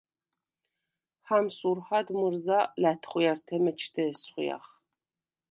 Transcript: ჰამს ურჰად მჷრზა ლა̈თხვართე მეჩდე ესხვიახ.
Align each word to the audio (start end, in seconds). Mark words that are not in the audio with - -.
ჰამს 1.29 1.57
ურჰად 1.71 2.07
მჷრზა 2.17 2.59
ლა̈თხვართე 2.81 3.55
მეჩდე 3.63 4.03
ესხვიახ. 4.11 4.65